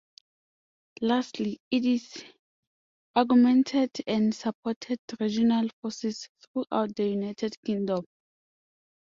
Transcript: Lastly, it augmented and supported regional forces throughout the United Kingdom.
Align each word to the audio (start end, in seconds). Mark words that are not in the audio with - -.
Lastly, 1.01 1.61
it 1.69 2.01
augmented 3.15 3.91
and 4.07 4.33
supported 4.33 4.97
regional 5.19 5.69
forces 5.79 6.27
throughout 6.41 6.95
the 6.95 7.07
United 7.09 7.55
Kingdom. 7.63 8.03